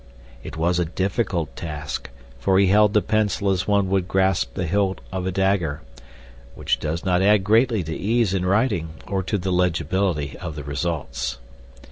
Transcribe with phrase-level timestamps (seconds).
[0.41, 2.09] It was a difficult task,
[2.39, 5.83] for he held the pencil as one would grasp the hilt of a dagger,
[6.55, 10.63] which does not add greatly to ease in writing or to the legibility of the
[10.63, 11.37] results.